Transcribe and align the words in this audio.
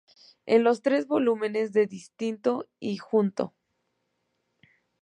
En 0.47 0.63
los 0.63 0.81
tres 0.81 1.05
volúmenes 1.05 1.73
de 1.73 1.85
"Distinto 1.85 2.67
y 2.79 2.97
junto. 2.97 3.53